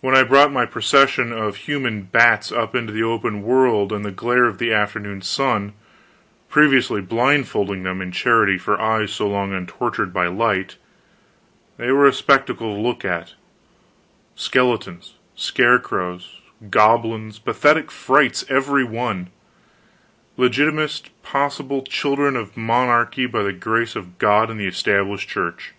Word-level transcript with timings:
When 0.00 0.14
I 0.16 0.22
brought 0.22 0.54
my 0.54 0.64
procession 0.64 1.30
of 1.30 1.56
human 1.68 2.04
bats 2.04 2.50
up 2.50 2.74
into 2.74 2.94
the 2.94 3.02
open 3.02 3.42
world 3.42 3.92
and 3.92 4.02
the 4.02 4.10
glare 4.10 4.46
of 4.46 4.56
the 4.56 4.72
afternoon 4.72 5.20
sun 5.20 5.74
previously 6.48 7.02
blindfolding 7.02 7.82
them, 7.82 8.00
in 8.00 8.10
charity 8.10 8.56
for 8.56 8.80
eyes 8.80 9.12
so 9.12 9.28
long 9.28 9.52
untortured 9.52 10.14
by 10.14 10.28
light 10.28 10.78
they 11.76 11.92
were 11.92 12.06
a 12.06 12.12
spectacle 12.14 12.74
to 12.74 12.80
look 12.80 13.04
at. 13.04 13.34
Skeletons, 14.34 15.16
scarecrows, 15.34 16.40
goblins, 16.70 17.38
pathetic 17.38 17.90
frights, 17.90 18.46
every 18.48 18.82
one; 18.82 19.28
legitimatest 20.38 21.10
possible 21.22 21.82
children 21.82 22.34
of 22.34 22.56
Monarchy 22.56 23.26
by 23.26 23.42
the 23.42 23.52
Grace 23.52 23.94
of 23.94 24.16
God 24.16 24.48
and 24.48 24.58
the 24.58 24.66
Established 24.66 25.28
Church. 25.28 25.74